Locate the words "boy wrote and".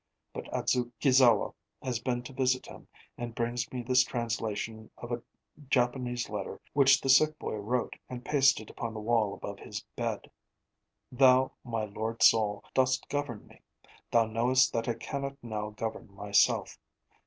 7.37-8.25